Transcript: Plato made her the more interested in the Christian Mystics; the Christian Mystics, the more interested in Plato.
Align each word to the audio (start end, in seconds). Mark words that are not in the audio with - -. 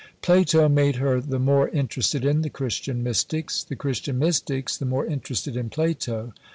Plato 0.23 0.67
made 0.67 0.95
her 0.95 1.21
the 1.21 1.37
more 1.37 1.69
interested 1.69 2.25
in 2.25 2.41
the 2.41 2.49
Christian 2.49 3.03
Mystics; 3.03 3.63
the 3.63 3.75
Christian 3.75 4.17
Mystics, 4.17 4.75
the 4.75 4.83
more 4.83 5.05
interested 5.05 5.55
in 5.55 5.69
Plato. 5.69 6.33